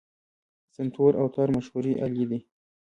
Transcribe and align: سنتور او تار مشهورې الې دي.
سنتور 0.75 1.11
او 1.21 1.25
تار 1.35 1.47
مشهورې 1.57 1.93
الې 2.05 2.25
دي. 2.29 2.39